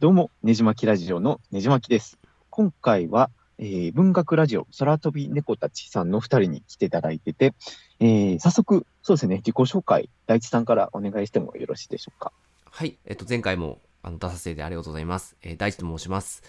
[0.00, 2.16] どうも、ねじまきラジオのねじまきです。
[2.48, 7.52] 今回は、えー文学ラジオ空飛び猫たちさんの二人に来ていただいてて、
[7.98, 12.32] えー早速、そうですね、自己紹介、大地さんからお願いしてもよろしいでしょうか？
[12.70, 15.36] はい、えっと、前回もあの出させてありがとうございます。
[15.42, 16.44] えー大地と申します。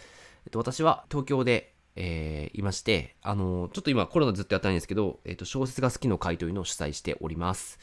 [0.45, 7.79] えっと、私は東京で、えーいまして、あのちょっと今コロナずっとやってないんですけど、えっと、小説が好きの会というのを主催しております。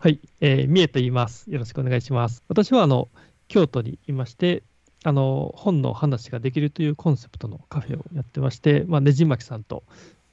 [0.00, 1.48] はい、えー、三重と言います。
[1.52, 2.42] よろしくお願いします。
[2.48, 3.08] 私はあの
[3.46, 4.64] 京都にいまして、
[5.04, 9.82] あの本の話ができるというコンセプトのカフェをやってまして、まあ、ねじまきさんと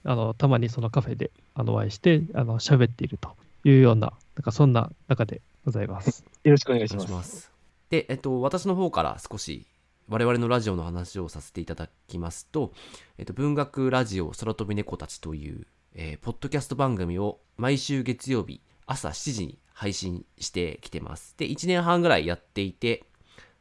[0.03, 6.23] あのたまにそのカフェであのお会いしてあの喋っているというような、なんかそんな中でございます。
[6.43, 7.51] よろしくお願いします。
[7.89, 9.65] で、えっと、私の方から少し
[10.07, 12.71] 我々のラジオの話をさせていただきますと、
[13.17, 21.35] えっと、文学ラジオ空飛び猫たちという、えーポッドキャスト番組を毎週月曜日朝7時に配信してきてます。
[21.37, 23.03] で、1年半ぐらいやっていて、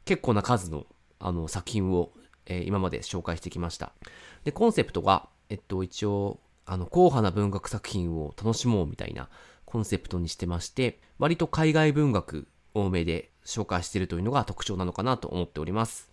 [0.05, 0.87] 結構な数の
[1.19, 2.13] あの作品を、
[2.47, 3.93] えー今まで紹介してきました。
[4.45, 9.29] で、コンセプトが、えっと、一応、あの、硬派な文学作品を楽しもうみたいな
[9.65, 16.11] コンセプトにしてまして、割と海外文学多めで紹介しているというのが特徴なのかなと思っております。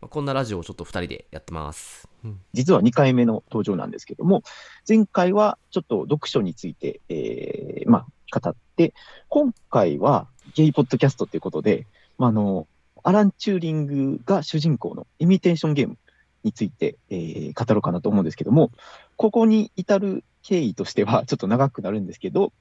[0.00, 2.08] こんなラジオをちょっと2人でやってます。
[2.52, 4.42] 実は2回目の登場なんですけども、
[4.88, 8.94] 前回はちょっと読書について、えーまあ、語って、
[9.28, 12.66] 今回はゲイポッドキャストということで、まあ、あの、
[13.02, 15.96] アラン・チューリングが主人公のイミテーションゲーム
[16.44, 18.70] について、えー語ろうかなと思うんですけども、
[19.16, 22.52] ここに至る経緯としてはちょっと長くなるんですけど、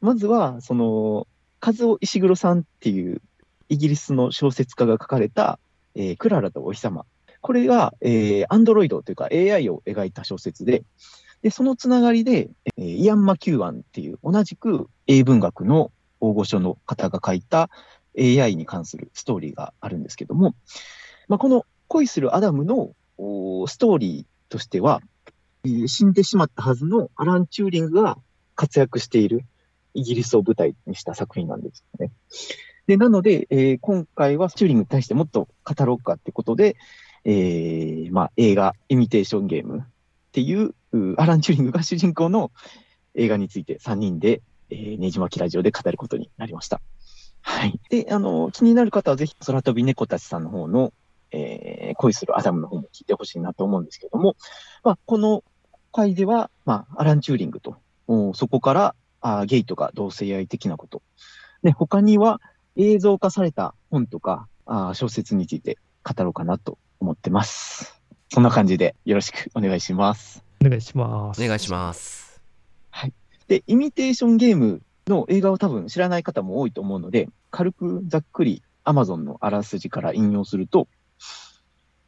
[0.00, 1.26] まずは、その、
[1.64, 3.22] 和尾石黒さんっていう
[3.68, 5.58] イギリスの小説家が書かれた、
[5.94, 7.06] えークララとお日様。
[7.40, 10.84] これが、えー、アンドロイドというか AI を描いた小説で、
[11.42, 17.68] で、そのつながりで、えーイアン・マキューアンっていう同じく英文学の大御所の方が書いた
[18.18, 20.54] AI に関するストーリーがあるんですけども、
[21.28, 22.92] まあ、この恋するアダムの
[23.66, 25.00] ストーリーとしては、
[25.64, 28.18] えー死んでしまったはずのアラン・チューリングが
[28.54, 29.44] 活躍している
[29.94, 32.12] イギリスを舞台にした作品なんですよね。
[32.86, 36.76] で、なので、えー今回はチューリングに対してもっと語ろうかってことで、
[37.24, 39.82] えーまあ、映画、イミテーションゲームっ
[40.32, 42.50] ていう、うアラン・チューリングが主人公の
[43.14, 46.82] 映画について3人で、えー、ねじまきラジオで語ることになりました。
[47.46, 47.78] はい。
[47.90, 50.92] で、あの、気になる方はぜひ、空飛び猫たちさんの方の、
[51.30, 54.36] えー恋するアダムの方も聞いてほしいなと思うんですけども、
[54.82, 55.44] まあ、この
[55.92, 57.76] 回では、まあ、アラン・チューリングと、
[58.08, 61.02] おそこからあゲイとか同性愛的なこと。
[61.62, 62.40] で、他には
[62.76, 68.00] 映像化された本とかあ小説について語ろうかなと思ってます。
[68.30, 70.42] そんな感じでよろしくお願いします。
[70.64, 71.42] お願いします。
[71.42, 72.42] お願いします。
[73.46, 80.88] で、イミテーションゲームの映画を多分知らない方も多いと思うので、軽くざっくり Amazon のあらすじから引用すると、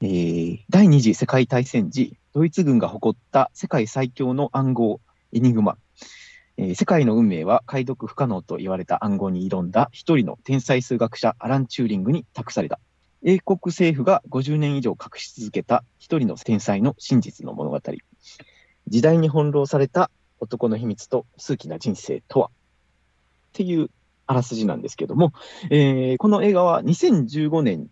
[0.01, 5.01] えー第二次世界大戦時、ドイツ軍が誇った世界最強の暗号、
[5.33, 5.77] エニグマ。
[6.57, 12.81] えー世界の運命は解読不可能と言われた暗号に挑んだ一人の天才数学者アラン・チューリングに託された。
[13.23, 17.81] 英国政府が50年以上隠し続けた一人の天才の真実の物語。
[18.89, 22.51] 時代に翻弄された男の秘密と数奇な人生とは？
[23.57, 23.89] っていう
[24.27, 25.33] あらすじなんですけども、
[25.71, 27.89] えーこの映画は2015年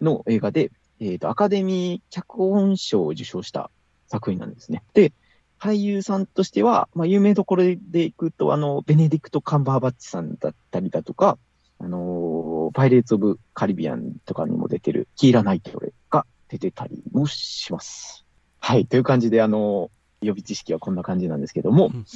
[0.00, 3.70] の映画で、えーとアカデミー脚本賞を受賞した
[4.08, 4.82] 作品なんですね。
[4.94, 5.12] で、
[5.60, 11.38] 俳優さんとしては、まあ、有名どころでいくと、あの、ベネディクト・カンバーバッチさんだったりだとか、
[11.78, 18.24] あのーパイレーツ・オブ・カリビアンとかにも出てるキーラ・ナイトレが出てたりもします。
[18.60, 19.90] はい、という感じで、あの
[20.22, 22.06] 予備知識はこんな感じなんですけども、うん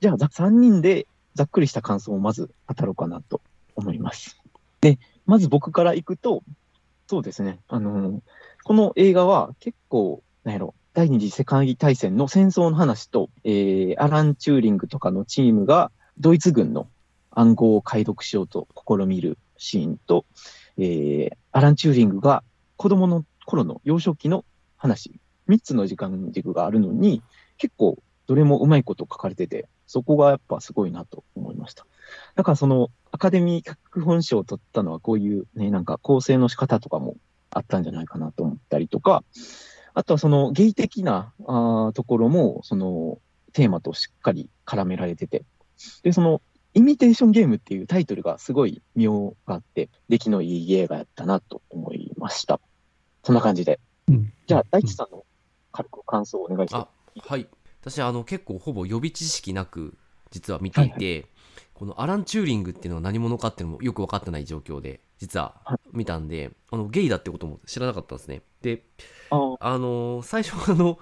[0.00, 1.06] じゃあ、ざ3人で
[1.40, 3.40] ざっくりした感想をまず語ろうかなと
[3.74, 4.38] 思います。
[4.82, 6.42] で、まず僕から行くと、
[7.06, 8.20] そうですね、あの
[8.62, 16.88] この映画は結構、なんやろ、第二次世界大戦の戦争の話と、えーアラン・チューリングとかのチームがドイツ軍の
[17.30, 20.26] 暗号を解読しようと試みるシーンと、
[20.76, 22.44] えーアラン・チューリングが
[22.76, 24.44] 子供の頃の幼少期の
[24.76, 25.18] 話、
[25.48, 27.22] 3つの時間軸があるのに、
[27.56, 27.96] 結構
[28.30, 31.84] どれもうまいこと書かれてて、そこがやっぱすごいなと思いました。
[32.36, 37.16] だからそのアカデミー脚本賞を取ったのはこういうね、なんか構成の仕方とかも
[37.50, 39.24] あったんじゃないかなと思ったりとか、
[39.94, 43.18] あとはそのゲイ的なあーところも、その
[43.52, 45.42] テーマとしっかり絡められてて、
[46.04, 46.40] で、その
[46.74, 52.60] イミテーションゲームっていうタイトルがすごい妙があって、出来のいい映画やったなと思いました。
[53.24, 53.80] そんな感じで。
[54.06, 55.24] うんじゃあ、大地さんの
[55.72, 57.48] 軽く感想をお願いしまあはい
[57.80, 59.96] 私あの結構ほぼ予備知識なく
[60.30, 61.26] 実は見ていて、
[61.74, 68.42] このアラン・チューリングっていうのは何者かっていうのもよく分かってない状況で実はは見たんで、あのゲイだってことも知らなかったんですね。
[68.62, 68.84] で、
[69.60, 70.98] あのー最初あの、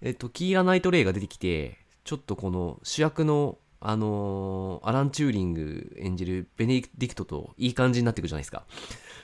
[0.00, 8.64] えっと、キーラ・ナイト・レイが出てきて、ちょっとこの主役の、あのーアラン・チューリング演じるベネディクトといい感じになっていくじゃないですか。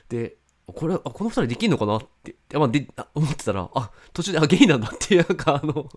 [0.09, 0.37] で、
[0.67, 5.89] これ、あこの二人できんのかなって、まあ、であ思ってたら、あ、途中で、あ、ゲイなんだって、 なんかあの、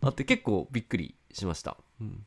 [0.00, 1.76] あって結構びっくりしました。
[2.00, 2.26] うん。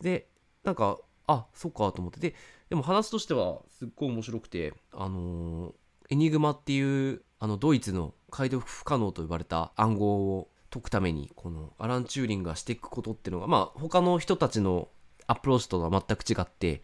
[0.00, 0.28] で、
[0.64, 2.20] なんか、あ、そっかと思って。
[2.20, 2.34] で、
[2.68, 5.74] でも話としてはすっごい面白くて、あのー
[6.10, 14.88] エニグマっていうあのドイツの解読不可能と呼ばれた暗号を解くためにこのアラン・チューリンがしていくことっていうのがまあ他の人たちの
[15.26, 16.82] アプローチとは全く違って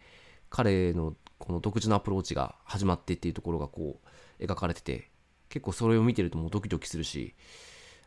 [0.49, 3.99] 彼のこの独自のアプローチが始まってっていうところがこ
[4.39, 5.09] う描かれてて
[5.49, 7.33] 結構それを見てるともうドキドキするし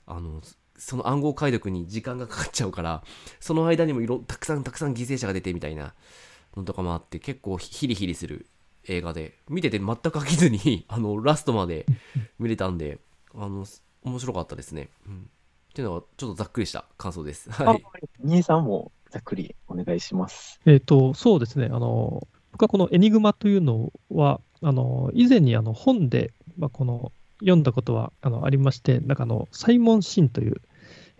[0.06, 0.40] あの
[0.76, 3.02] その暗号解読に時間がかかっちゃうから
[3.40, 5.94] その間にもいろたくさんたくさん犠牲者が出てみたいな
[6.56, 8.46] のとかもあって結構ヒリヒリする
[8.86, 11.86] 映画で見てて全く飽きずに あのラストまで
[12.38, 12.98] 見れたんで
[13.34, 13.66] あの
[14.04, 15.30] 面白かったですね、うん、
[15.70, 17.84] っていうのはちょっとざっくりした感想ですはい
[18.22, 20.60] 兄さんもざっくりお願いします。
[20.66, 21.66] えっ、と、そうですね。
[21.66, 27.10] あの、僕はこのエニグマというのは、あの、以前にあの本で、まあ、この、
[27.40, 30.60] 読んだことはあのありまして、なんかあの、サイモン・シンという、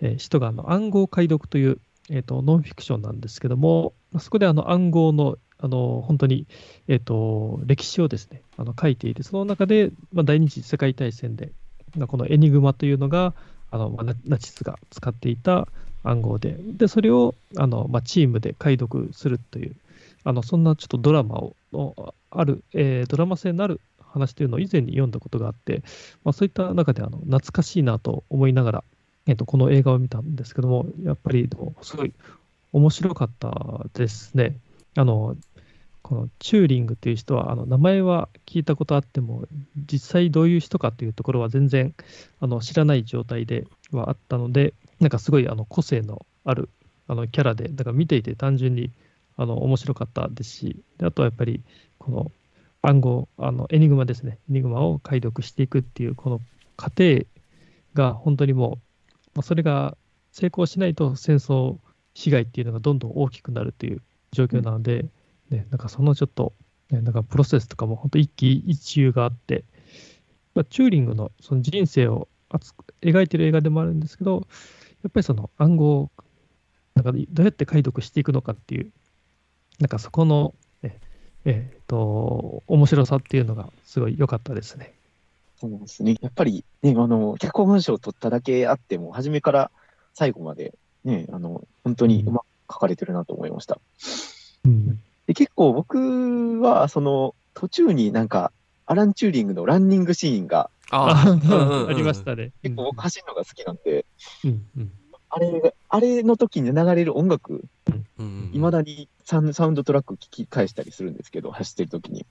[0.01, 1.79] えー人があの暗号解読という、
[2.09, 6.47] えー、とノンフィクションなんですけども、そこであの暗号のあの本当に、
[6.87, 11.51] えー、と歴史をですねあの書いていて、その中で、まあ、第二次世界大戦で、
[11.97, 13.35] まこのエニグマというのが
[13.73, 15.67] あの、まあナナチスが使っていた
[16.05, 19.75] 暗号で、でそれをあの、まあ、チームで解読するという、
[20.25, 21.55] あのそんなちょっとドラマを
[22.31, 25.83] ある、えードラマ性のある話というのを以前に読んだことがあって、
[26.25, 28.85] まあ、そういった中であの懐かしいなと思いながら、
[29.27, 32.13] えー、とこの映画を見たんですけども、やっぱりでもすごい
[32.73, 34.57] 面白かったですね。
[34.97, 35.37] あの
[36.03, 39.49] このチューリングという人は、あの名前は聞いたことあっても、
[39.91, 41.95] 実際どういう人かというところは全然
[42.41, 46.69] あの知らない状態ではあったので、なんかすごいあの個性のある
[47.09, 48.91] あのキャラで、だから見ていて単純に
[49.37, 51.63] あの面白かったですし、あとはやっぱり
[51.99, 52.33] この
[52.83, 56.41] 暗号、あのエニグマですね、エニグマを解読していくっていうこの
[56.77, 57.27] 過程
[57.95, 59.97] が本当にもう、まあ、それが
[60.33, 61.77] 成功しないと戦争
[62.13, 64.03] 被害っていうのがどんどん大きくなるっていう
[64.33, 65.07] 状況なので、
[65.51, 66.53] ね、なんかそのちょっと、
[66.91, 69.65] ね、なんかプロセスとかも本当一喜一憂があって、
[70.55, 74.47] まあ、チューリングのその人生を熱く描いてる映画でもあるんですけど、
[75.03, 76.11] やっぱりその暗号を
[76.95, 78.93] なんかどうやって解読していくのかっていう、
[79.81, 80.99] なんかそこの、え
[81.45, 84.95] えーと面白さっていうのがすごい良かったですね。
[85.61, 86.17] そうですね。
[86.21, 89.71] やっぱりね、あの、脚本賞を取っただけあっても、初めから
[90.13, 90.75] 最後まで
[91.05, 93.79] ね、あの、本当にうまく書かれてるなと思いました。
[94.65, 98.53] うん、で、結構僕は、その、途中になんか、
[98.87, 101.25] アラン・チューリングのランニングシーンが、あ
[101.89, 102.53] ありましたね。
[102.63, 104.05] 結構僕走るのが好きなんで、
[104.45, 104.91] うんうん
[105.37, 112.27] あれが、あれの時に流れる音楽、うんうんいまだにサウンサウンドトラック聞き返したりするんですけど、走ってる時に。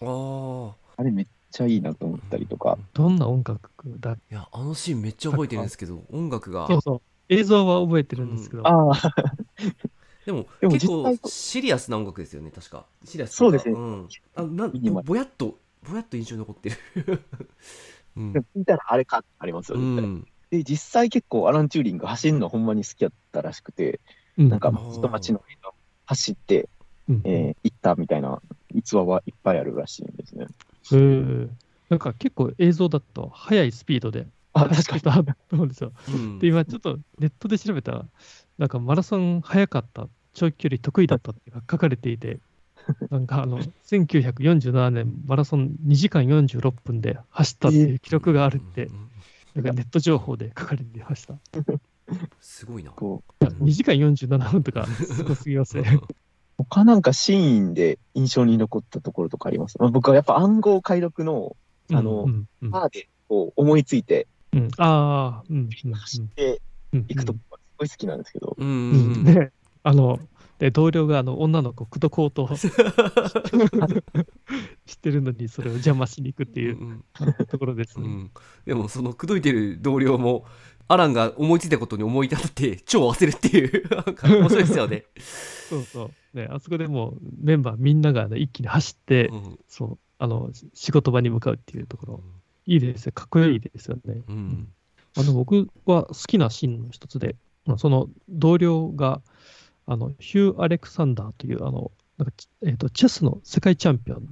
[0.00, 0.72] あー。
[0.96, 2.78] あれめっちゃいいなと思ったりとか。
[2.94, 3.70] どんな音楽
[4.00, 4.12] だ？
[4.12, 6.66] いやあのシーンめっちゃ覚えてるんですけど音楽が。
[6.66, 7.00] そうそう。
[7.28, 9.14] 映像は覚えてるんですけど、ああ、
[10.24, 12.86] でもでも結構実際シリアスな音楽ですよね確か。
[13.04, 13.74] シリアスそうですね。
[13.74, 14.68] ん、あな
[15.02, 16.76] ぼやっとぼやっと印象に残ってる。
[18.16, 18.32] うん。
[18.32, 20.06] でも聞いたらあれかありますよ、う絶対。
[20.06, 24.00] んで、実際結構アラン・チューリング走るのほんまに好きやったらしくて、
[24.38, 24.48] うん。
[24.48, 25.57] なんかうん人町の間を
[26.08, 26.68] 走って、
[27.08, 28.40] うんえー行ったみたいな
[28.74, 30.46] 逸話はいっぱいあるらしいんですね。
[30.92, 31.48] へー
[31.90, 34.82] なんか結構映像だと速いスピードであ、確かに。
[34.84, 35.92] 走ってたと思うんですよ。
[36.08, 38.04] うんで、今ちょっとネットで調べたら、
[38.58, 42.40] なんかマラソン速かった、長距離得意だったって書かれていて、
[43.10, 49.08] なんかあの、1947年マラソン2時間46分で走ったっていう記録があるってう、ん
[49.54, 51.34] なんかネット情報で書かれてました。
[52.14, 52.90] いすごいな。
[52.92, 56.00] こうや2時間47分とかすごすぎますね。
[56.56, 61.56] 他なんかシーンで印象に残ったところとかあります、まあ、僕はやっぱ暗号解読の
[61.92, 62.70] あのうんうん。
[62.70, 66.60] パーでこう思いついてうん、ああ、うん、うん、走って
[66.92, 67.04] うん。
[67.08, 69.12] いくとこがすごい好きなんですけど、うんううん。
[69.18, 69.24] ん。
[69.24, 70.18] で、あの、
[70.58, 72.66] で同僚があの女の子を口説こうと し
[74.96, 77.04] てるのに、それを邪魔しに行くっていううん
[77.46, 78.08] ところですね。
[78.08, 78.30] うん。
[78.64, 80.46] でもその口説いてる同僚も
[80.88, 83.88] アランが思いついたことに思い立って超焦るっていう
[84.40, 85.04] 面白いですよね、
[85.68, 86.36] そうそう。
[86.36, 92.22] ね、あそこでもうメンバーみんなが、ね、一気に走って、うんそう、あの、仕事場に向かうっていうところ、
[92.66, 93.12] いいですよ。
[93.12, 94.22] かっこいいですよね。
[94.28, 94.68] うん
[95.16, 97.34] あの僕は好きなシーンの一つで、
[97.66, 99.20] まあその同僚が
[99.86, 104.28] あのヒュー・アレクサンダーというあのなんかチ,、えー、とチェスの世界チャンピオン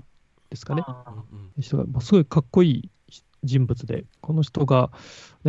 [0.51, 0.85] ですかね。
[1.33, 2.91] うん人が、まあ、すごいかっこいい
[3.43, 4.97] 人物で、この人が、ね、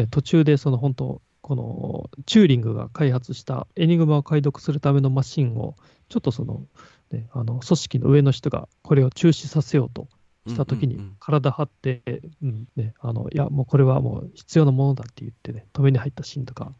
[0.06, 5.76] 途中でその本当、このチューリングが開発したエニグマを解読するためのマシンを、
[6.10, 6.66] ちょっとその、
[7.12, 10.08] ね、あの組織の上の人がこれを中止させようと
[10.46, 12.02] したときに体張って、
[12.44, 16.74] うんね、あのいや、もうこれはもう必要なものだって言ってね、止めに入ったシーンとか、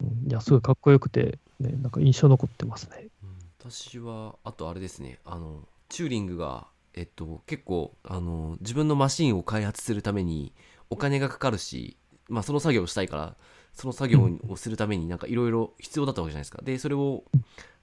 [0.00, 3.08] うん、いや、すごいかっこよくて、ね、なんか印象残ってますね。
[3.22, 10.52] うん私はあとあれですねあのチューリングがえっと結構あの自分のマシンを開発するために
[10.90, 11.96] お金がかかるし
[12.28, 13.36] まあその作業をしたいから
[13.74, 16.60] その作業をするためになんかいろいろ必要だったわけじゃないですか。
[16.62, 17.24] でそれを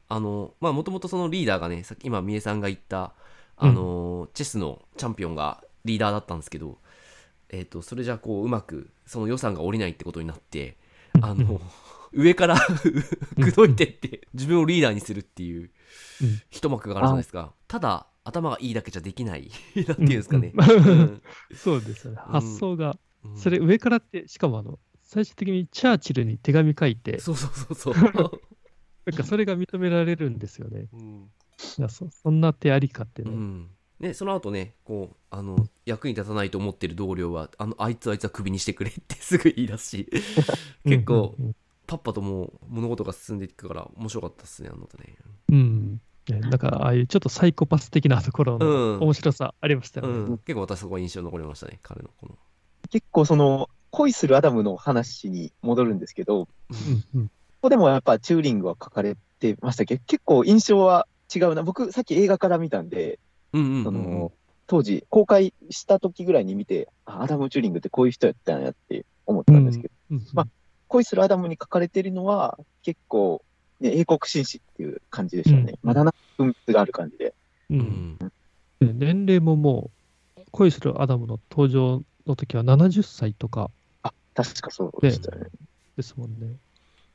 [0.08, 3.14] あのまあもともとそのリーダーがねさっき今三重さんが言った
[3.58, 6.78] あの、チェスのチャンピオンがリーダーだったんですけど
[7.50, 10.78] えっとそれじゃこううまくその予算が下りないってことになって
[11.22, 11.62] あの
[12.12, 12.58] 上から
[13.40, 15.72] 口説いてって自分をリーダーにするっていう
[16.22, 16.42] うん。
[16.50, 17.54] 一幕があるじゃないですか。
[17.68, 20.90] ただ頭がいいだけじゃできない なんていうんですかね、うん。
[20.90, 21.22] うん。
[21.56, 22.22] そうですよね。
[22.26, 23.00] うん発想が、うん
[23.36, 27.94] それ上からって、しかもあの、最終的にチャーチルに手紙書いて、そうそうそうそう、
[29.06, 30.88] なんかそれが認められるんですよね。
[30.94, 31.30] うん。
[31.78, 33.32] いやそそんな手ありかってね。
[33.32, 33.70] うん。
[34.00, 40.10] ね、その後ねこうあの役に立たないと思ってる同僚はあのあいつあいつはクビにしてくれって すぐ言い出すし
[40.84, 41.56] 結構うんうん
[41.88, 45.16] パッパともう物事が進んでいくから面白かったっすねあの後ね。
[45.50, 46.02] うん。
[46.28, 48.60] ね、なんか、ああいうちょっとサイコパス的なところうん。
[48.60, 50.14] の面白さありましたよね。
[50.14, 52.36] うん、結構私そこは印象に残りましたね彼のこの、
[52.96, 56.52] 結構その、恋するアダムの話に戻るんですけど、こ
[57.14, 57.32] うんうん。
[57.62, 59.98] こでもやっぱチューリングは書かれてましたけ？
[59.98, 61.64] ど、結構印象は違うな。
[61.64, 63.20] 僕、さっき映画から見たんで、
[63.52, 63.84] うんうんうんうん。
[63.84, 64.32] その、
[64.68, 70.48] 当時、公開した時ぐらいに見て、あアラン・チューリングってこういう人やったんやって思ったんですけど、うんうんまあ
[70.88, 73.44] 恋するアダムに書かれてるのは、結構、
[73.82, 75.74] ね、英国紳士っていう感じでしたね。
[75.74, 77.34] うんまだな、分別がある感じで。
[77.72, 78.20] ううん。
[78.80, 79.92] 年齢もも
[80.38, 83.70] う、恋するアダムの登場の時は70歳とか
[84.04, 85.48] あ、確かそうでしたね。
[85.98, 86.56] ですもんね。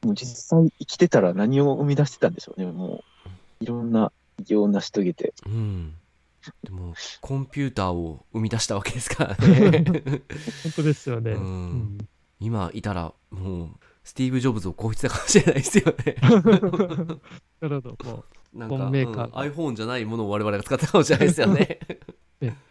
[0.03, 2.67] もう実際生きてたら何を生み出してたんでしょうね。
[2.67, 5.35] もう、いろんな偉業を成し遂げて。
[5.47, 5.95] うん
[6.63, 9.85] でもコンピューターを生み出したわけですからね
[10.63, 11.33] 本当ですよね。
[11.33, 11.99] うんうん
[12.41, 13.69] 今いたらもう
[14.03, 16.17] スティーブ・ジョブズを超えてたかもしれないですよね
[17.61, 17.97] なるほど。
[18.01, 18.25] も
[18.55, 21.79] なんか、うん iPhone じゃないものを我々が使ってたかもしれないですよね
[22.41, 22.55] で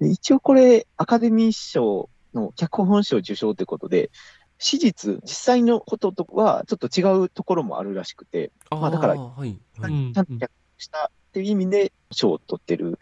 [0.00, 4.10] 一応これ、アカデミー賞の脚本賞受賞ってことで、
[4.58, 10.10] 史実、実際のこととはちょっと違うところもあるらしくて、まあだからーはい、うはい。
[10.10, 10.12] ん。
[10.12, 12.98] ちゃんと脚本したっていう意味で賞を取ってる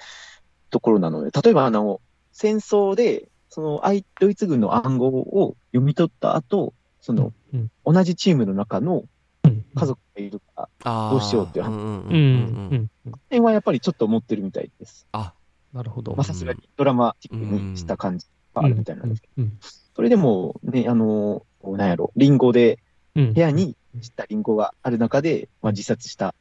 [0.70, 2.00] ところなので、例えばあの、
[2.32, 7.70] 戦争で、そのアイドイツ軍の暗号を読み取った後、その、うん。
[7.84, 9.04] 同じチームの中の
[9.44, 9.64] うん。
[9.74, 11.70] 家族がいるから、どうしようっていう話。
[11.70, 12.90] うんうん
[13.32, 15.06] うんはやっぱりちょっと持ってるみたいです。
[15.12, 15.32] あ
[15.72, 16.14] なるほど。
[16.14, 19.58] まあさすがにドラマチックにした感じがあるみたいなんですけど、うん
[19.98, 22.78] それでもね、あの、なんやろ、リンゴで、
[23.16, 23.34] うん。
[23.34, 26.36] 部屋に散ったリンゴがある中で、まあ、自殺した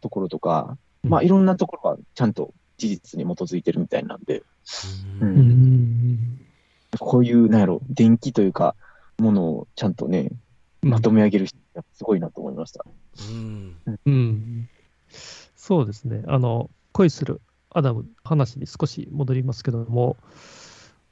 [0.00, 1.10] ところとか、うん。
[1.10, 4.42] まあいろんなところはちゃんと事実に基づいてるみたいなんで、
[5.20, 6.40] ううん。
[6.98, 8.76] こういう、なんやろ、電気というか、
[9.18, 10.30] ものをちゃんとね、
[10.80, 11.58] まとめ上げる人、
[11.92, 12.82] すごいなと思いました。
[13.28, 13.76] うん。
[14.06, 14.68] うん。
[15.54, 16.22] そうですね。
[16.28, 17.42] あの、恋する
[17.74, 20.16] アダム話に少し戻りますけども、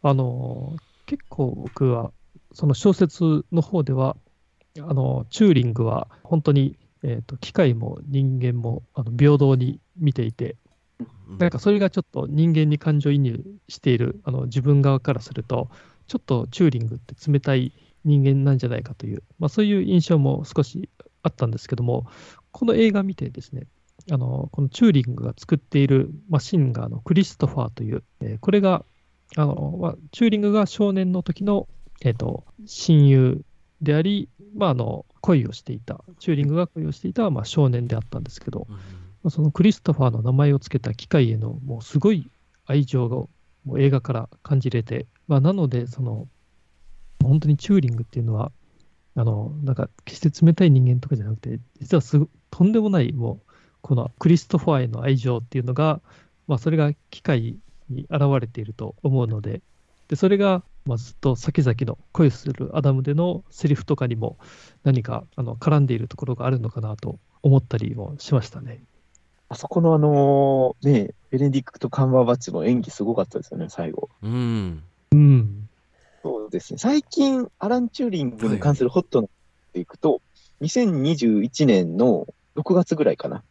[0.02, 0.76] あの、
[1.06, 2.12] 結構僕は、
[2.52, 4.16] その小説の方では、
[4.78, 10.56] あの、チューリングは本当に、えーと機械も人間もあの平等に見ていて、
[11.38, 15.70] なんかそれがちょっと人間に感情移入しているあの自分側からすると、
[16.06, 17.72] ちょっとチューリングって冷たい
[18.04, 20.88] 人間なんじゃないかという、まあ、そういう印象も少し
[21.22, 22.06] あったんですけども、
[22.50, 23.66] この映画見てですね、
[24.10, 28.84] あのこのチューリングが作っているマシンがあのクリストファーという、えーこれが
[29.36, 31.68] あの、まあ、チューリングが少年の時の、
[32.02, 33.42] えー、と親友
[33.80, 38.66] であり、まあ、あの恋をしていた、チューリングが恋をしていた、まあ、少年であったんですけど、
[39.28, 42.30] そのクリストファーの名前を付けた機械へのもうすごい
[42.66, 46.26] 愛情がもう映画から感じれて、まあ、なので、その
[47.22, 48.50] 本当にチューリングっていうのは、
[49.16, 53.49] あのなんか決して冷たい人間とかじゃなくて、実はすごとんでもない、もう
[53.82, 56.00] このクリストファーへの愛情っていうのが、
[56.46, 57.56] まあ、それが機械
[57.88, 59.62] に現れていると思うので、
[60.08, 64.38] でそれが、まあ、ずっと先々の恋するアダムでのセリフとかにも
[64.82, 68.82] 何かあの絡んでいるところがあるのかなと思ったりもしましたね。
[69.48, 74.08] あそこのあのね、ベネディクト・カンバーバッチの演技すごかったですよね、最後。
[74.22, 74.82] うん
[75.12, 75.68] うん。
[76.22, 76.78] そうですね。
[76.78, 79.30] 最近、アラン・チューリングに関するホットなっ
[79.72, 80.20] ていくと、
[80.60, 83.42] 2021年の6月ぐらいかな、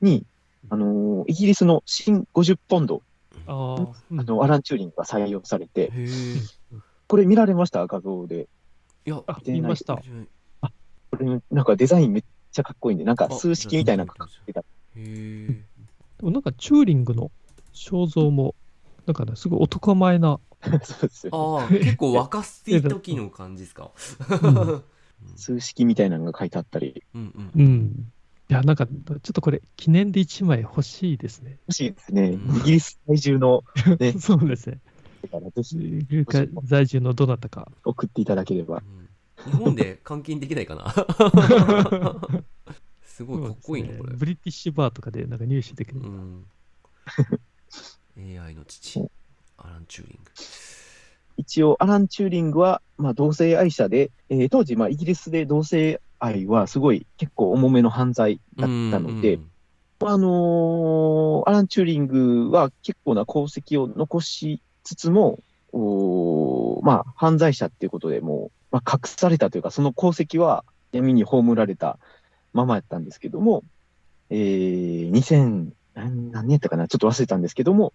[0.00, 0.24] に、
[0.70, 3.02] あのーイギリスの新50ポンド
[3.46, 5.92] あの、アラン・チューリングが採用されて。
[7.06, 7.86] これ見られました？
[7.86, 8.48] 画像で。
[9.06, 9.96] いや、あ、見ました。
[9.96, 14.60] これ、なんかデザインめっちゃかっこいいんで、なんかあ数式みたいなのがかかってた。
[14.60, 14.64] へ
[14.96, 15.64] え。
[16.18, 17.30] でもなんかチューリングの
[17.72, 18.54] 肖像も、
[19.06, 20.38] なんかね、すごい男前な、
[20.84, 21.32] そうですよ。
[21.34, 23.90] ああ、結構若すぎ時の感じですか？
[24.42, 24.82] うん
[25.36, 27.62] 数式みたいなのが書いてあったり、うんう。
[27.62, 28.12] ん。
[28.50, 31.58] いや、なんか、ちょっとこれ、記念で1枚欲しいですね。
[31.68, 32.30] 欲しいですね。
[32.30, 33.62] うんイギリス在住の、
[33.98, 34.80] ね そうですね。
[35.22, 35.28] イ
[36.04, 37.70] ギリス在住のどなたか。
[37.84, 38.76] 送っていただければ。
[38.76, 39.08] うん
[39.44, 40.92] 日本で換金できないかな
[43.04, 44.16] すごいかっこいいな、これ。
[44.16, 46.00] ブリティッシュバーとかでなんか入手できる。
[46.00, 46.44] うん。
[48.18, 49.08] AI の父、
[49.56, 50.30] アラン・チューリング。
[51.36, 59.50] 一応、アラン・チューリングは、まあ、同性愛者で、えー当時、まあ、イギリスで同性愛はすごい結構重めの犯罪だったので、うん
[60.00, 65.40] あのーアラン・チューリングは結構な功績を残しつつも、
[65.72, 71.98] おーまあ、犯罪者っていうことでもう、まあ、隠されたというか、その功績は闇に葬られた
[72.52, 73.64] ままやったんですけども、
[74.30, 77.92] えー、2000、何何年やったかなちょっと忘れたんですけども、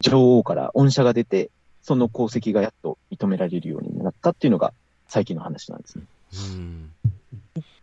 [0.00, 1.50] 女王から恩赦が出て、
[1.82, 4.72] その功績がやっと認められるようになったっていうのが
[5.08, 6.04] 最近の話なんですね。
[6.32, 6.90] うん。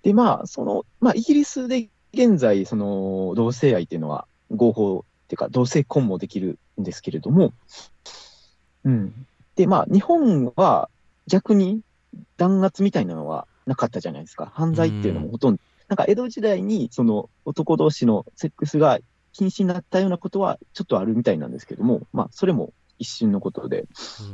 [0.01, 7.53] で、まあ、その、まあ、イギリスで現在、その、同性愛っていうのは合法っていうか、同性婚もできるんですけれども、
[8.83, 9.13] うん。
[9.55, 10.89] で、まあ、日本は
[11.27, 11.81] 逆に
[12.37, 14.51] 弾圧みたいなのはなかったじゃないですか。
[14.53, 18.99] 犯罪っていうのもほとんど、なんか江戸時代に、その男同士のセックスが
[19.33, 23.85] 禁止になったようなことはちょっとあるみたいなんですけども、まあ、それも一瞬のことで、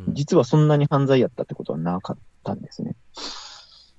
[0.07, 2.95] うん実はそんなに犯罪やったってことはなかったんですね。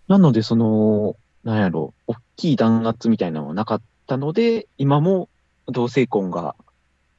[0.08, 5.28] なので、その、なんやろ、大きい弾圧みたいなのはなかったので、今も
[5.66, 6.54] 同性婚が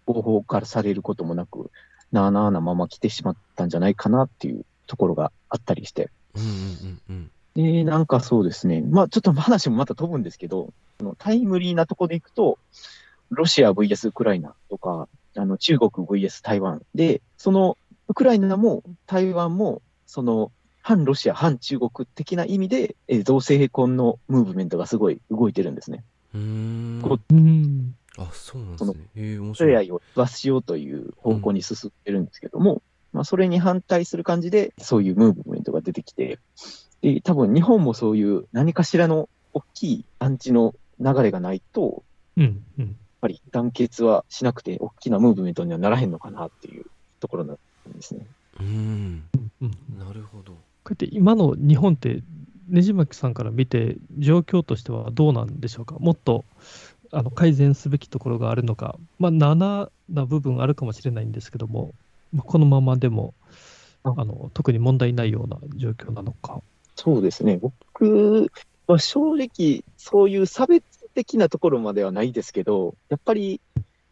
[0.06, 1.72] 合法化されることもなく、
[2.12, 6.10] なあなあなまま来てしまったんじゃないかなっていうところがあったりして。
[6.36, 8.84] うんうんうんで、なんかそうですね。
[8.88, 10.72] まあちょっと話もまた飛ぶんですけど、
[11.18, 12.60] タイムリーなとこでいくと、
[13.32, 17.76] ロシア VS ウクライナとか、あの中国 VS 台湾で、その
[18.08, 20.52] ウクライナも台湾も、その
[20.88, 26.06] 反ロシア、反中国的な意味で、えー同性婚のムーブメントがすごい動いてるんですね。
[26.34, 27.94] うん。
[28.18, 28.94] あ、そうなんですね。
[29.16, 29.72] へえ、面同白い。
[29.74, 36.40] 性愛を罰しようという方向に進んでるんですけども、まあそれに反対する感じで、そういうムーブメントが出てきて、
[37.02, 42.06] で、多分日本もそういう何かしらの大きいアンチの流れがないと、
[42.38, 42.64] うん。
[42.80, 42.86] うん。
[42.86, 46.86] やっぱり団結はしなくて、大きなムーブメントにはならへんのかなっていう
[47.20, 47.58] ところなん
[47.94, 48.26] ですね。
[48.62, 49.24] うん。
[49.62, 50.00] うん。
[50.00, 50.67] なるほど。
[50.88, 52.24] こうやって今の日本って、
[52.70, 56.46] ねじまきさんから見て、状況としてはどうなんでしょうか、もっと
[57.12, 61.94] あの改善すべきところがあるのか、まあ、7な部分あるかもしれないんですけども、
[62.32, 63.34] まあ、このままでも
[64.04, 66.62] ああの特に問題ないような状況なのか。
[66.96, 67.58] そうですね。
[67.58, 68.50] 僕
[68.88, 73.60] は正直、そういう差別的なところまではないですけど、やっぱり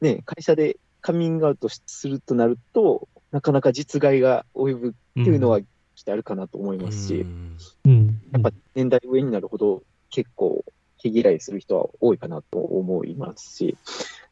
[0.02, 5.66] ね、会社でカミングアウトするとなると、なかなか実害が及ぶっていうのはき
[6.06, 7.58] っとあるかなと思いますし、うん。
[7.86, 10.64] うん、やっぱ年代上になるほど結構
[11.02, 13.78] 毛嫌いする人は多いかなと思いますし、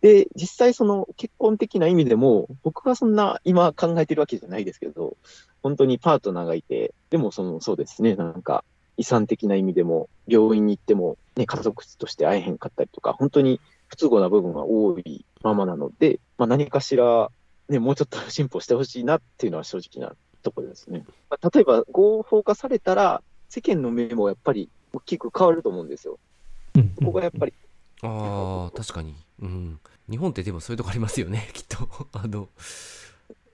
[0.01, 5.17] で、実際その結婚的な意味でも、僕はそんな今考えてるわけじゃないですけど、
[5.61, 8.63] 本当にパートナーがいて、でもその、そうですね、なんか
[8.97, 17.29] 遺産的な意味でも、病院に行っても、ね、家族として会えへんかったりとか、本当に不都合な部分が多いままなので、まあ、何かしら、
[17.69, 21.05] ね、もうちょっと進歩してほしいなっていうのは正直なところですね。
[21.29, 26.19] まあ例えば合法化されたら、世間の目もやっぱり大きく変わると思うんですよ。
[26.75, 27.53] うんここがやっぱり、
[28.01, 29.15] ああ、確かに。
[29.41, 29.79] うん。
[30.09, 31.87] 日本ってでもそういうとこありますよね、 きっと。
[32.11, 32.49] あの、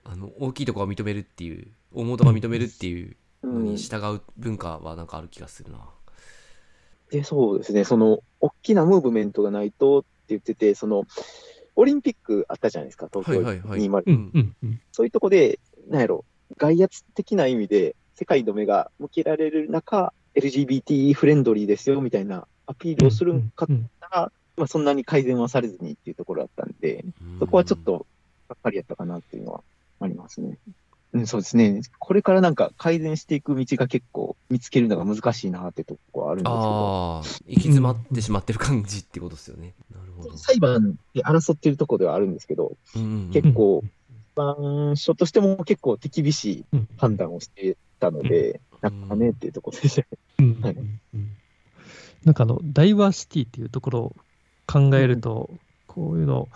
[0.03, 5.79] あの大きいとこは認めるっていう、大元が認めるっていううんのに、従う文化はなんかある気がするな。
[7.11, 11.05] で、そうですね、その、大きなムーブメントがないとって言ってて、その、
[11.75, 16.25] オリンピックあったじゃないですか、東京はいはいはい20うんうんうんそういうとこで、なんやろ、
[16.59, 27.03] 外圧的な意味で世界の目が向けられる中、LGBT フレンドリーですよみたいなアピールをするんかっうんたら、まあ、そんなに改善はされずにっていうところだったんで、
[27.39, 28.05] そこはちょっと
[28.49, 29.61] がっかりやったかなっていうのは
[30.01, 30.57] ありますね。
[31.13, 31.81] うん、そうですね。
[31.97, 39.73] これからなんか改善していく道が結構見つけるのが難しいなってとこはあるんですけど、ああ、行き詰まってしまってる感じってことですよね。
[39.91, 40.37] なるほど。
[40.37, 43.83] 裁判で争ってるところではあるんですけど、うんうんうん結構、
[44.39, 46.87] 裁判所としても結構手厳しいうん。
[46.97, 50.01] 判断をしてたので、なかなかねっていうところでした。
[50.01, 50.07] ね。
[51.13, 51.31] うん。
[52.23, 54.15] なんかあのダイバーシティっていうところを
[54.67, 55.49] 考えると、
[55.87, 56.49] こういうの、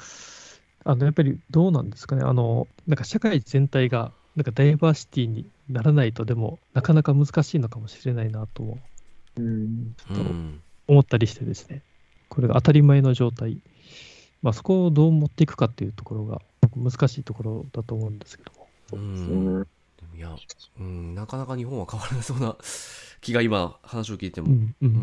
[0.85, 8.79] あのやっぱりどうなんですかね、あのなんか社会全体がなんかダイバーシティにならないと、でもなかなか難しいのかもしれないなとも
[9.37, 9.95] うん。
[10.09, 10.61] うん。
[10.87, 11.81] 思ったりしてですね、
[12.29, 13.59] これが当たり前の状態、
[14.41, 16.41] まあ、そこをどう持っていくかっていうところが
[16.75, 18.67] 難しいところだと思うんですけども。
[18.93, 18.99] うう
[19.59, 19.67] ん
[20.15, 20.35] いや、
[20.79, 22.55] うん、なかなか日本は変わらなそうな
[23.21, 24.97] 気が今話を聞いても、うんうんううん。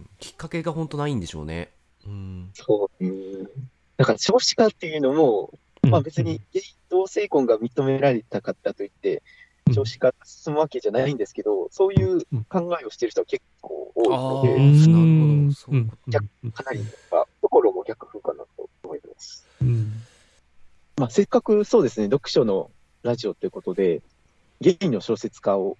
[0.00, 1.70] んきっかけが本当ないんでしょうね。
[2.06, 2.50] うん。
[2.54, 3.04] そう。
[3.04, 3.48] うん。
[3.96, 5.90] だから少子化っていうのも、うん。
[5.90, 6.40] まあ別に
[6.88, 9.22] 同性婚が認められたかったといって、
[9.74, 15.52] 少子化が進むわけじゃないんですけど、そういう考えをしてる人は結構多いので、なるほど。
[15.52, 15.72] そ
[16.46, 19.46] うかなり、まあ、ところも逆風かなと思います。
[19.60, 19.92] うん
[20.98, 22.70] まあ、せっかくそうですね、読書の
[23.02, 24.02] ラジオということで、
[24.60, 25.76] ゲイの小説家を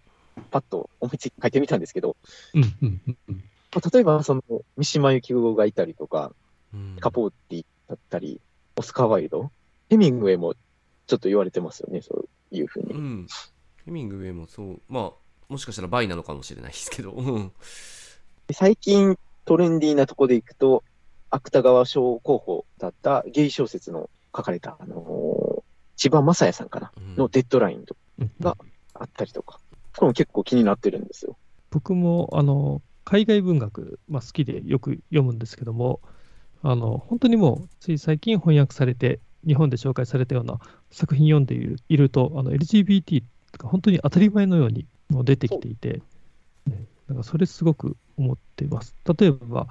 [0.50, 2.16] パッと思いついて書いてみたんですけど、
[2.54, 3.42] うんうんうんうん
[3.74, 4.42] まあ、例えばその
[4.76, 6.33] 三島由紀夫がいたりとか、
[6.72, 8.40] うんカポーティだったり、
[8.76, 9.50] オスカー・ワイルド、
[9.88, 10.54] ヘミングウェイも
[11.07, 12.92] ちょっと言われてますよね、そういうふうに。
[12.92, 13.26] うん。
[13.85, 15.12] ヘミングウェイもそう、まあ、
[15.48, 17.52] もしかしたらバイなのかもしれないですけど、うん。
[18.46, 20.85] で最近トレンディーなとこでいくと、
[21.31, 25.62] 芥川賞候補だったゲイ小説の書かれた、あのー
[25.98, 27.16] 千葉雅也さんかな、うん。
[27.16, 27.96] のデッドラインと
[28.38, 28.57] が
[28.94, 29.59] あったりとか、
[29.96, 31.37] これも結構気になってるんですよ。
[31.70, 36.01] 僕もあの海外文学、まあ、好きでよく読むんですけども、
[36.62, 40.61] あの本当にもうつい最近翻訳されて、日本で紹介されたような
[40.92, 43.24] 作品読んでいるいると、あの LGBT
[43.59, 46.01] が本当に当たり前のようにもう出てきていて、
[46.66, 48.94] ね、なんかそれすごく思っています。
[49.18, 49.66] 例えば、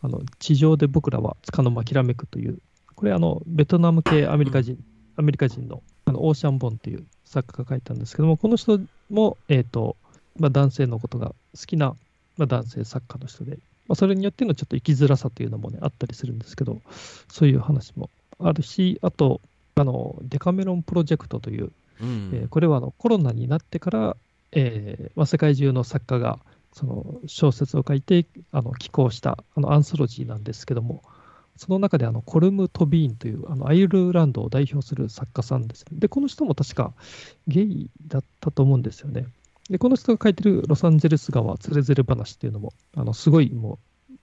[0.00, 2.58] あの地上で僕らは束の間きらめくという、
[2.98, 4.76] これあのベトナム系アメリカ人、
[5.14, 9.94] アメリカ人のあのオーシャン・ボンっていう作家が書いたんですけども、この人も、えーと
[10.36, 11.34] まあ、男性のことが好
[11.64, 11.94] きな、
[12.38, 13.52] まあ、男性作家の人で、
[13.86, 16.80] まあ、それによってのちょっと生きづらさというのもね、あったりするんですけど、
[17.30, 19.40] そういう話もあるし、あと、
[19.76, 21.70] あのデカメロンプロジェクトという、
[22.02, 22.30] うん。
[22.34, 24.16] えーこれはあのコロナになってから、
[24.50, 26.40] えーまあ、世界中の作家が
[26.72, 31.04] その小説を書いてあの寄稿したあのアンソロジーなんですけども、
[31.58, 36.94] その中であのコルム・トビーンというあのアイルランドを代表する作家さんです、で、この人も確か
[37.46, 39.26] ゲイだったと思うんですよね。
[39.68, 43.78] で、この人が書いてるロサンゼルス川つれづれ話っていうのも、あのすごいも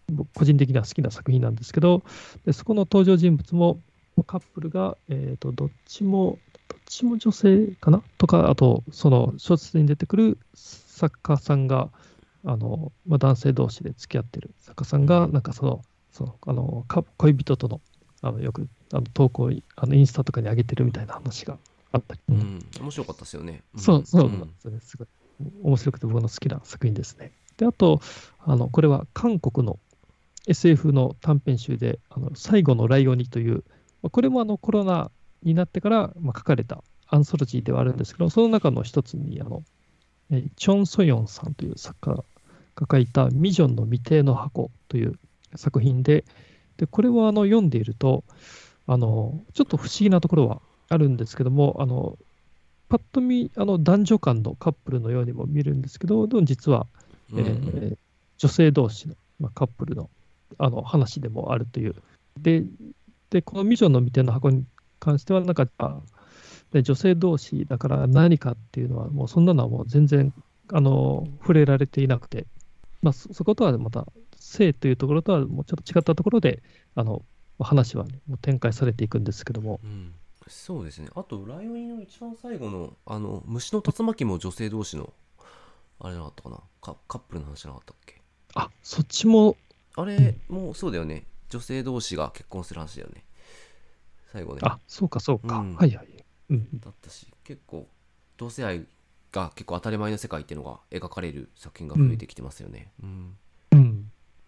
[0.10, 2.04] う、個人的には好きな作品なんですけど、
[2.46, 3.80] でそこの登場人物も
[4.26, 8.02] カップルが、えー、とどっちも、どっちも女性かな？
[8.18, 11.90] とか、あと、その小説に出てくる作家さんが、
[12.44, 15.82] あのまあ、男性同士で付き合ってる作家さんが、なんかその、
[16.16, 17.82] そのあのか恋人との、
[18.22, 21.58] あのよくあの投稿、あのインスタとかに上げてるみたいな話が
[21.92, 23.64] あったり、うん、面白かったですよね。
[23.76, 23.80] ん。
[23.80, 25.08] そうそうなんんですよね、すごい。
[25.62, 27.34] 面白くて僕の好きな作品ですね。
[27.58, 28.00] で、あと、
[28.40, 29.78] あのこれは韓国の
[30.48, 33.66] SF の短編集で、あの最後のライオニという、
[34.02, 35.12] まあこれもあのコロナ
[35.44, 39.64] になってから、まあ、書かれたアンソロジーではあるんですけど、その中の一つに、あの
[40.32, 45.20] えーチョン・ソヨンさんという作家が書いたミジョンの未定の箱という
[45.58, 46.26] 作品で、
[46.78, 48.24] でこれはあの読んでいると
[48.88, 52.18] あの、ちょっと不思議なところはあるんですけども、あの
[52.90, 56.88] パッと見、あの男女間のカップルのようにも見るんですけど、でも実は、
[57.34, 57.98] うんえー
[58.38, 60.10] 女性同士の、まあ、カップルの
[60.58, 61.96] あの話でもあるという。
[62.38, 62.64] で、
[63.30, 64.66] でこのミジョンの未定の箱に
[65.00, 66.02] 関しては、なんか、あ
[66.72, 70.34] で女性同士だから何かっていうのは、もうそんなのはもう全然
[70.72, 72.46] あの触れられていなくて、
[73.02, 74.06] まあ、そそことはまた
[74.56, 76.64] 性というところとはもうちょっと違ったところで、
[76.96, 77.24] あの
[77.60, 80.14] 話は、ね、もう展開されていくんですけども、うん
[80.48, 81.10] そうですね。
[81.16, 85.12] あと、ライオニの一番最後の、あの、虫の竜巻も女性同士の、
[86.00, 88.22] あれなかったかなカカップルの話じゃなかったっけ？
[88.54, 89.58] あそっちも
[89.96, 91.26] あれ、もうそうだよね。
[91.50, 93.24] 女性同士が結婚する話だよね。
[94.32, 94.60] 最後ね。
[94.64, 95.58] あ、そうか、そうか。
[95.58, 96.08] うんはいはい。
[96.52, 96.80] うん。
[96.80, 97.88] だったし、結構、
[98.38, 98.86] 同性愛
[99.32, 102.92] が結構当たり前の世界っていうのが描かれる作品が増えてきてますよね。
[103.02, 103.38] うん。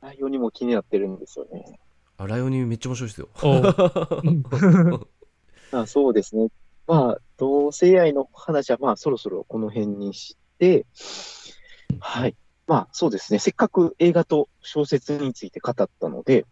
[0.08, 0.12] うん。
[0.12, 1.80] 内容にも気になってるんですよね。
[2.18, 3.30] あ、ライオニめっちゃ面白いですよ。
[5.72, 6.48] あそうですね。
[6.88, 10.86] まあ、同性愛の話は、まあ、そろそろこの辺にして、
[12.00, 12.36] はい。
[12.66, 13.40] まあ、そうですね。
[13.40, 16.46] せっかく映画と小説について語ったので、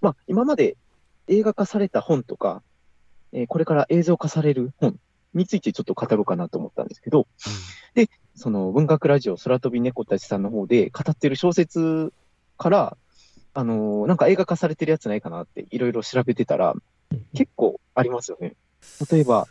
[0.00, 0.76] まあ、今まで
[1.28, 2.62] 映画化された本とか、
[3.32, 4.98] えーこれから映像化される本
[5.34, 7.26] についてちょっと語ろうかなと思ったんですけど、
[8.34, 12.12] その文学ラジオ空飛び猫たちさんの方で語ってる小説
[12.60, 12.96] から、
[13.54, 16.74] あのーなんか映画化されてるやつないかなっていろいろ調べてたら、
[17.34, 18.54] 結構ありますよね。
[19.10, 19.48] 例えば、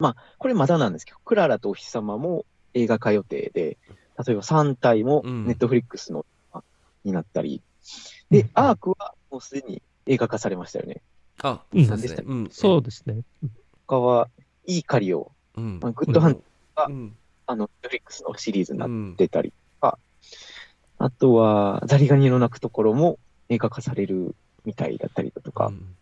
[0.00, 2.44] まあ、これまだなんですけど、クララとお日様も
[2.74, 3.78] 映画化予定で、
[4.26, 6.26] 例えば3体もうんネットフリックスの、
[7.04, 7.62] になったり、
[8.28, 11.00] でうん、アークはもうすでに映画化されましたよね。
[11.42, 12.24] あ、うんそうですね。
[12.26, 12.48] うん。
[12.50, 13.22] そうですね。
[13.86, 14.28] 他は、
[14.66, 15.78] いい狩りを、うん。
[15.80, 16.42] まあ、グッドハント、
[16.74, 17.16] がうん。
[17.46, 19.52] あの、ネットフリックスのシリーズになっうんてたり
[20.98, 24.34] あとは、ザリガニの鳴くところも映画化される
[24.64, 25.96] みたいだったりだとか、うん。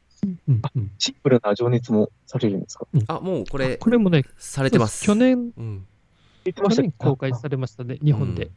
[0.48, 0.62] うん。
[0.74, 2.87] うんシンプルな情熱もされるんですか？
[3.09, 5.04] あ、もうこれ、これもね、されてます。
[5.04, 5.87] 去年、うん。
[6.44, 8.50] 言ってました去年公開されましたね、日本で。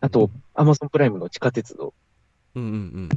[0.00, 1.94] あと、アマゾンプライムの地下鉄道、
[2.54, 3.08] うんうん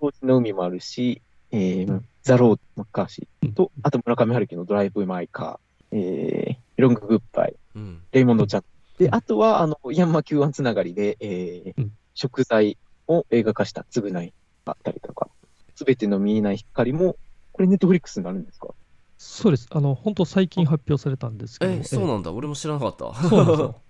[0.00, 3.52] 当時の海もあるし、えー、ザ・ロード・マッカーシー。
[3.52, 7.82] と、あと村上春樹のドライブ・マイ・カー、えー、ロング・グッバイ、うん。
[7.82, 8.00] うん。
[8.12, 8.64] レイモンド・チャン。
[8.98, 14.34] で、うんあとは、あの、イアン・マキューアン つながりで、えーうん贖罪を映画化したつぐない
[14.66, 15.28] があったりとか、
[15.76, 17.16] すべての見えない光も、
[17.52, 18.74] これネットフリックスになるんですか？
[19.18, 19.68] そうです。
[19.70, 21.72] あの、本当最近発表されたんですけど。
[21.72, 22.32] え、そうなんだ。
[22.32, 23.14] 俺も知らなかった。
[23.28, 23.82] そうなんですよ。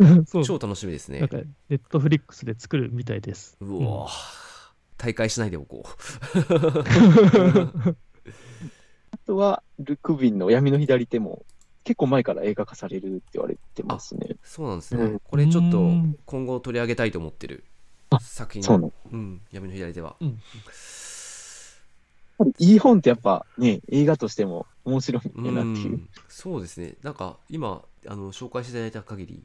[0.26, 1.28] そう超楽しみですねなん。
[1.30, 3.56] か、ネットフリックスで作るみたいです。
[3.62, 5.84] うわぁ大会しないでおこ
[9.12, 11.44] あとは、ルクビンの闇の左手も、
[11.90, 14.28] 結構前から映画化されるって言われてますね。
[14.30, 14.38] う。
[14.44, 15.18] そうなんですねうん。
[15.18, 17.64] これちょっとうん今後取り上げたいと思ってる
[18.10, 18.62] あ作品。
[18.62, 18.92] そうなの。
[19.10, 19.40] うん。
[19.50, 20.14] 闇の左手は。
[20.20, 20.40] うん
[22.58, 25.96] いい本ってやっぱね、映画としても面白いんだなっていう。
[25.96, 29.44] んそうですねなんか今あの紹介していただいた限り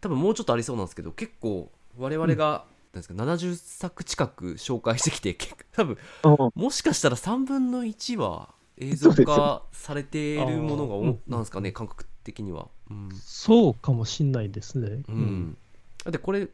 [0.00, 12.68] 多分もうちょっとありそうなんですけど結構我々が、なんですか70作近く紹介してきて結多分あもしかしたら3分の1は映像化されているものがおなんですかね感覚的には。
[12.90, 15.02] うん、そうかもしんないですね。
[15.08, 15.56] うん。
[16.04, 16.48] だってこれ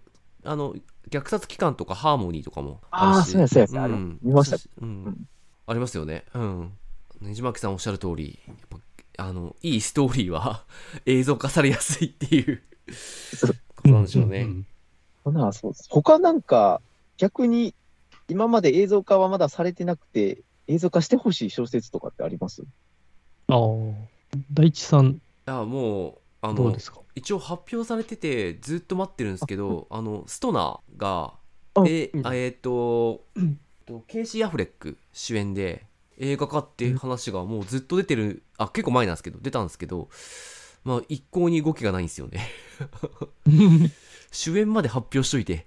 [0.44, 0.74] あの
[1.10, 3.30] 虐殺機関とかハーモニーとかもあーるし。
[3.32, 4.58] そうやそうやそうやあれん見ました。
[4.80, 5.28] うんうん。
[5.66, 6.24] ありますよね。
[6.34, 6.72] うん。
[7.20, 8.78] ねじまきさんおっしゃる通りやっぱ
[9.24, 10.64] あのいいストーリーは
[11.06, 12.62] 映像化されやすいっていう
[13.36, 13.56] そう。
[13.76, 14.66] ことなんでしょうね、んん
[15.52, 15.86] そうです。
[15.88, 16.80] 他なんか、
[17.16, 17.74] 逆に、
[18.28, 22.62] 今まで映像化はまだされてなくて、映像化してほしい小説とかってあります？
[23.48, 23.58] ああ。
[24.52, 27.00] 大地さん、あもうあのどうですか？
[27.14, 31.34] 一応発表されててずっと待ってるんですけどあのストナーが
[31.74, 31.88] あうん。
[31.88, 33.24] えあえっ、と
[33.84, 35.84] とケイシー・アフレック主演で
[36.18, 40.08] 映画化っていう話がもうずっと出てるあ結構前なんですけど出たんですけど
[40.84, 42.48] まあ一向に動きがないんですよね。
[44.30, 45.66] 主演まで発表しといて。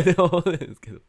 [0.00, 1.00] って思うんですけど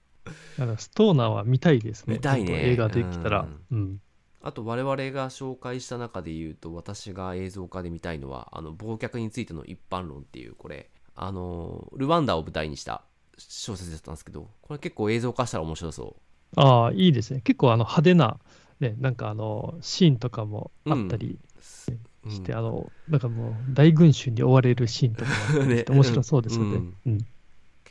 [0.77, 2.15] ストーナーは見たいですね。
[2.15, 3.47] 見たいね映画できたら。
[3.71, 4.01] うん。
[4.43, 13.03] あと我々が紹介した中で言うと私が映像化で見たいのはあの忘却についての一般論っていうこれあのルワンダを舞台にした
[13.37, 16.15] 小説だったんですけどこれ結構映像化したら面白そ
[16.55, 17.41] ああ、いいですね。
[17.41, 18.37] 結構あの派手な、
[18.79, 21.39] ね、なんかあの、シーンとかもあったり
[21.87, 26.75] う、うんして、あの、なんかもう大群衆に追われるシーンとかもあったりして ね面白そうですよね。
[26.75, 27.17] うんうん。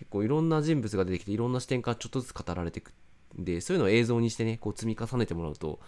[0.00, 2.92] 結構いろんな人物が出てきていろんな視点からちょっとずつ語られていく。
[3.38, 5.78] んでそういうのを映像にしてねこう積み重ねてもらうと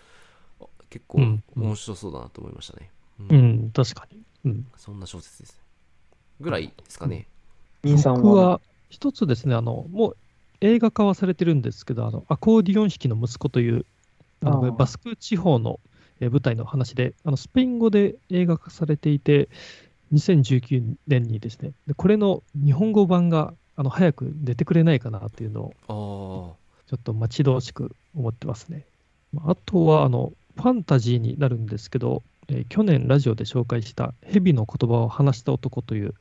[0.60, 1.62] あ結構うんうん。
[1.64, 4.20] 面白そうだなと思いましたね、ううんん、確かに。
[4.44, 4.66] うん。
[4.76, 5.60] そんな小説です。
[6.40, 7.26] ぐらいですかね、
[7.82, 10.16] 兄さん僕はは一つですね、あの、もう
[10.60, 13.86] 映画化はされてるんですけど、あの、アコーディオン弾きの息子という、
[14.44, 15.80] あのバスク地方の
[16.20, 19.48] えー舞台の話で、あのスペイン語で映画化されていて、
[20.12, 26.56] 2019年にですね、でこれの日本語版があの早く出てくれないかなっていうのを
[26.86, 28.84] あちょっと待ち遠しく思ってますね。
[29.32, 36.14] まああとはあのファンタジーになるんですけど、えー去年ラジオで紹介した「蛇の言葉を話した男」という、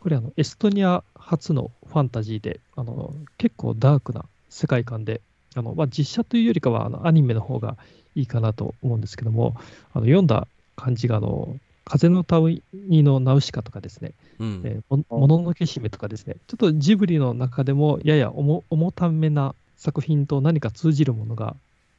[0.00, 5.20] これあのエストニア初のファンタジーで、あの結構ダークな世界観で、
[5.54, 7.76] あのまあ、実写というよりかはあのアニメの方が
[8.14, 9.54] いいかなと思うんですけども、
[9.92, 11.56] あの読んだ感じがあの、
[11.90, 21.56] 風の谷のナウシカとかですね、あうん、えーももののけ姫とかですね、ちょっとジブリの中でもやや重重ためな作品と何か通じるものが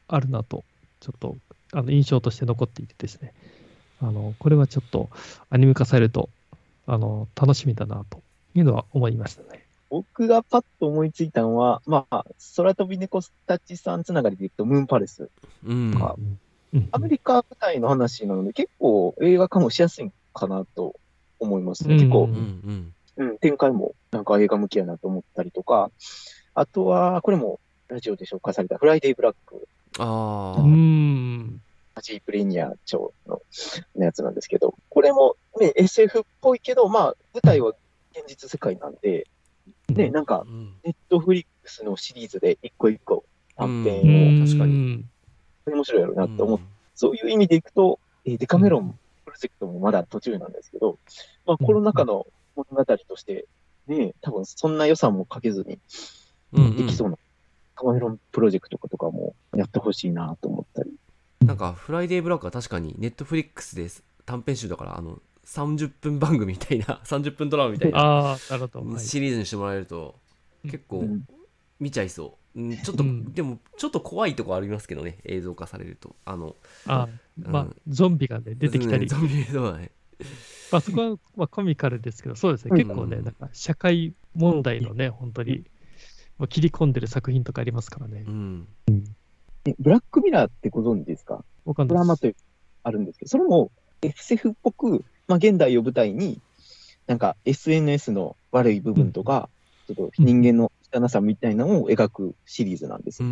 [0.08, 0.64] あるなと、
[1.02, 1.36] ちょっと
[1.74, 3.34] あの印象として残っていてですね、
[4.02, 5.10] あのこれはちょっと
[5.50, 6.30] アニメ化されると
[6.88, 8.22] あの楽しみだなと
[8.56, 9.66] いうのは思いましたね。
[9.90, 12.24] 僕がパッと思いついたのは、まあ、
[12.56, 15.30] 空飛び猫たちさんつながりでいくと、ムーンパレス。
[15.66, 15.94] うん。
[16.02, 16.40] あうん
[16.92, 20.96] アメリカ舞台の話なので、結構映画化もしやすいかなと
[21.40, 21.96] 思いますね。
[21.96, 22.94] 結構うん
[23.40, 25.92] 展開もなんか映画向きやなと思ったりとか、
[26.54, 29.68] あとは、これもラジオで紹介されたフライデーブラック、
[30.00, 30.68] ああ、うー。
[30.70, 31.62] ん。
[31.94, 33.42] マジープレニア町の
[33.98, 37.74] のやつなんですけど、これもね、SF っぽいけど、まあ、舞台は
[38.14, 39.28] 現実世界なんで、
[39.90, 40.74] ね、なんかう、ん。
[40.84, 43.26] ネットフリックスのシリーズで一個一個
[43.58, 45.06] 短う編を、確かに。
[45.66, 48.92] 面白いやろうなと思って、うんそういう意味でいくと、えーデカメロン
[49.26, 51.00] プロジェクトもまだ途中なんですけど、
[51.48, 53.48] まあ、コロナ禍の物語として、
[53.88, 55.80] ね、多分そんな予算もかけずに
[56.54, 57.18] うんできそうな
[57.76, 60.92] カマメロンプロジェクトとかもやってほしいなと思ったり。
[61.46, 63.88] なんか、フライデーブラックは確かに、ネットフリックスで
[64.26, 68.86] 短編集だから、あの、30分番組みたいな、 30分ドラマみたいなああ、なるほど。
[68.88, 69.00] はい。
[69.00, 70.16] シリーズにしてもらえると、
[70.64, 71.26] 結構うん。
[71.80, 72.41] 見ちゃいそう。
[72.56, 76.16] うん、ちょっと、うんでも、ちょっと怖いとこありますけどね、映像化されると。
[76.26, 79.92] あの、あまあうん、ゾンビがね、出てきたり、ゾンビそうだね。
[80.72, 85.64] まあ、そこは、まあ、コミカルですけど、そうですね、うん結構ね、なんか社会問題のね、本当に、
[86.38, 88.30] まあ、切り込んでる作品とかありますからねう。
[88.32, 88.68] ん。
[89.66, 91.44] えブラックミラーってご存知ですか？
[91.66, 92.00] わかんないです。
[92.00, 92.36] ドラマという
[92.84, 96.42] あるんですけど、それも SF っぽく、まあ、現代を舞台に、
[97.08, 99.50] なんか SNS の悪い部分とか、
[99.88, 103.24] ちょっと人間の汚さみたいなのを描くシリーズなんです。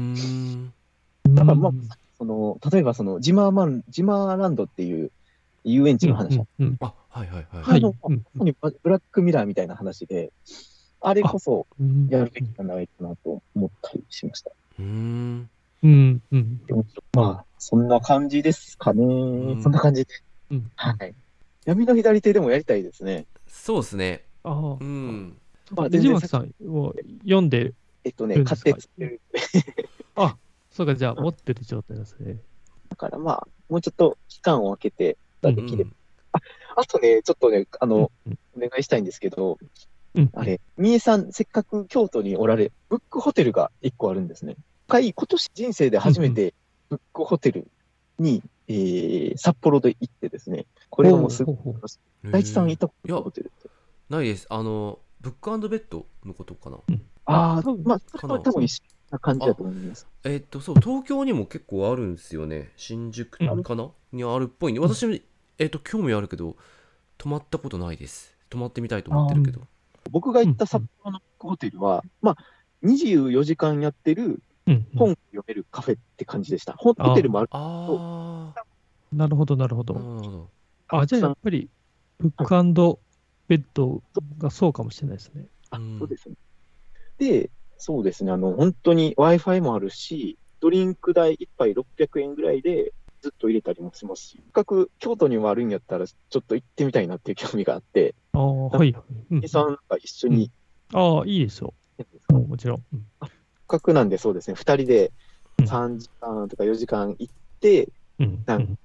[1.30, 5.10] だからまあうんその例えばそのジマーマン、ジマーランドっていう
[5.63, 7.63] 遊園地の話、うんうんあ、はいはいはい。
[7.63, 7.78] はい。
[7.78, 10.32] あのうん本当にブラックミラーみたいな話で、
[11.00, 14.52] あれこそうんやるべきじゃないかなと思ったりしました。
[14.80, 15.50] うん。
[15.82, 19.06] うんうんでもまあ、そんな感じですかね。
[19.06, 20.13] んそんな感じで。
[20.52, 21.13] うんはい。
[21.65, 23.26] 闇の左手でもやりたいですね。
[23.48, 24.26] そうですね。
[24.43, 25.38] ああう、ん。
[25.71, 28.71] まあ、藤巻さんを読んで、えっとね、るんですか？
[28.71, 29.21] 買って作ってる。
[30.71, 32.38] そうか、じゃあ持ってる状態ですね。
[32.89, 35.91] だからまあ、もうちょっと期間を空けて、うんできれば。
[36.75, 39.58] あとね、ちょっとね、あの、うんお願いしたいんですけど、
[40.15, 44.55] うんあれ、三重さん、せっかく京都におられ、ブックホテルが一個あるんですね。
[44.88, 46.53] 回、今年人生で初めて
[46.89, 47.67] ブックホテル
[48.19, 53.69] に、えー札幌で行ってですね、これがもうすぐ、ほうほうほ大地さん行ったことホテルって。
[54.10, 54.45] ないです。
[54.49, 56.77] あの、ブックベッドのことかな？
[57.25, 58.34] ああまあ、そかな？
[58.36, 60.08] れは多分一緒な感じだと思います。
[60.23, 62.71] えっと、そう、東京にも結構あるんですよね。
[62.77, 65.23] 新宿かな、にあるっぽいんで、私、
[65.58, 66.55] えっと、興味あるけど、
[67.17, 68.34] 泊まったことないです。
[68.49, 69.62] 泊まってみたいと思ってるけど。
[70.10, 72.38] 僕が行った札幌のブックホテルは、まあ、
[72.84, 74.41] 24時間やってる
[74.95, 76.73] 本を読めるカフェって感じでした。
[76.73, 77.49] ホホテルもある。
[77.51, 78.53] あ
[79.12, 79.99] なるほど、なるほあ、など。
[79.99, 80.49] るほど。
[80.88, 81.69] あ、じゃあやっぱり、
[82.19, 82.45] ブック
[83.49, 84.03] ベッド
[84.38, 85.47] がそうかもしれないですね。
[85.71, 85.99] あうん。
[85.99, 86.35] そうですね。
[87.17, 98.95] で、そうですね、あの、本当に Wi-Fi もあるし、ドリンク代1杯600円ぐらいでずっと入れたりもしますし、せっかく京都にもあるんやったら、ちょっと行ってみたいなっていう興味があって、ああ、はい。
[99.31, 99.43] うん。
[99.43, 100.51] 伊さんが一緒に、
[100.93, 101.73] ああ、いいですよ。
[102.29, 102.83] もちろん。
[102.93, 103.05] うん。
[103.65, 105.12] かくなんでそうですね、2人で
[105.57, 105.65] うん。
[105.65, 108.43] 3時間とか4時間行って、うん。
[108.45, 108.62] なん。
[108.62, 108.79] うん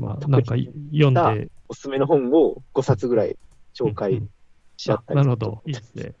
[0.00, 3.36] まあ、なんか読んで、おすすめの本を5冊ぐらい
[3.74, 4.28] 紹う介ん
[4.76, 6.14] し合ったりあなるほど、いいですね。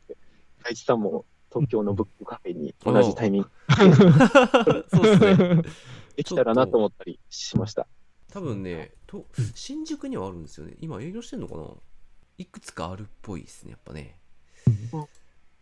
[0.64, 3.50] 大地さんも東京のブックカフェに同じタイミング
[4.88, 5.62] そうですね。
[6.16, 7.86] できたらなと思ったりしました。
[8.30, 10.76] 多分ねと、新宿にはあるんですよね。
[10.80, 11.64] 今営業してんのかな？
[12.38, 14.18] いくつかあるっぽいですね、やっぱね。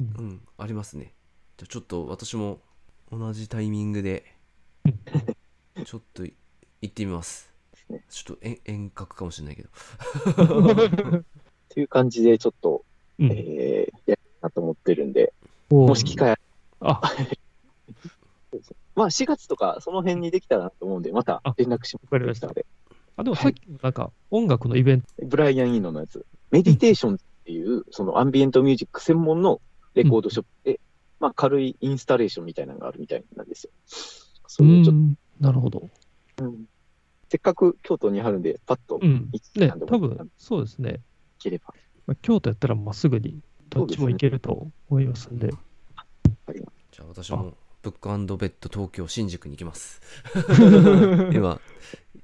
[0.00, 1.14] うん、ありますね。
[1.56, 2.60] じゃあちょっと私も
[3.10, 4.36] 同じタイミングで、
[5.84, 6.34] ちょっとい
[6.80, 7.50] 行ってみます。
[8.08, 9.68] ちょっと遠遠隔かもしれないけど。
[11.70, 12.84] っていう感じで、ちょっと、
[13.18, 13.32] うん。
[13.32, 15.32] えー、やなと思ってるんで、
[15.70, 16.36] もし機会あ
[16.80, 17.00] あ、
[18.96, 22.04] まあ4月とかその辺にできたらなと思うんで、また連絡します。
[22.04, 22.48] わかりました。
[22.48, 22.66] ので
[23.16, 29.60] あでもさっきのなんか音楽のイベント、ブライアン・イーノのやつ、メディテーションっていう、そのアンビエントミュージック専門の
[29.94, 30.80] レコードショップで、
[31.20, 33.70] まあ軽いインスタレーションみたいなのがあるみたいなんですよ。
[34.46, 35.88] そういうちょっんなるほど。
[36.36, 36.64] と、うん。
[37.28, 39.28] せっかく京都にあるんで、パッとうん。
[39.32, 41.00] 行ってね、たんで、多分そうですね。
[41.40, 41.74] ければ。
[42.06, 45.50] まあ、京都やったらまあすぐにどっちも行けると思いますんで。
[45.50, 50.00] じゃあ私もブックベッド東京新宿に行きます。
[51.32, 51.60] 今、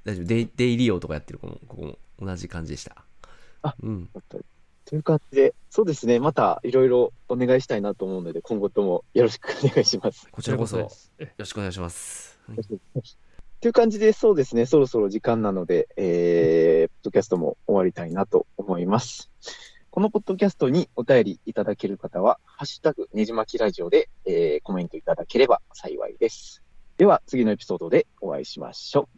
[0.05, 0.25] 大丈夫？
[0.25, 0.51] デイ。
[0.55, 3.05] デイリオとかやってる子も、ここも同じ感じでした。
[3.63, 4.11] あうん。
[4.85, 10.29] という感じで、そうですね、またいろいろお願いしたいなと思うので、今後ともよろしくお願いします。
[10.31, 10.89] こちらこそ、よ
[11.39, 12.39] ろしくお願いします。
[13.61, 19.31] という感じで、そうですね、そろそろ時間なので、えー、ポッドキャストも終わりたいなと思います。
[19.91, 26.63] このポッドキャストにお便りいただける方は、ハッシュタグねじまきラジオで、えー、コメントいただければ幸いです。
[26.99, 29.17] では、次のエピソードでお会いしましょう。